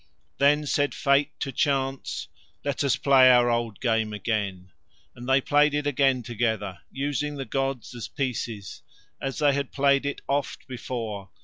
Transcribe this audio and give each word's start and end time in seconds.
Then 0.39 0.65
said 0.65 0.95
Fate 0.95 1.39
to 1.41 1.51
Chance: 1.51 2.27
"Let 2.65 2.83
us 2.83 2.95
play 2.95 3.29
our 3.29 3.51
old 3.51 3.79
game 3.79 4.13
again." 4.13 4.71
And 5.15 5.29
they 5.29 5.39
played 5.41 5.75
it 5.75 5.85
again 5.85 6.23
together, 6.23 6.79
using 6.91 7.35
the 7.35 7.45
gods 7.45 7.93
as 7.93 8.07
pieces, 8.07 8.81
as 9.21 9.37
they 9.37 9.53
had 9.53 9.71
played 9.71 10.07
it 10.07 10.21
oft 10.27 10.67
before. 10.67 11.29